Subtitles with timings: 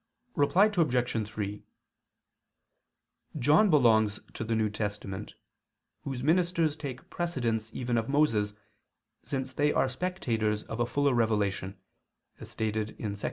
[0.35, 1.27] Reply Obj.
[1.27, 1.63] 3:
[3.37, 5.35] John belongs to the New Testament,
[6.01, 8.55] whose ministers take precedence even of Moses,
[9.21, 11.77] since they are spectators of a fuller revelation,
[12.39, 13.19] as stated in 2 Cor.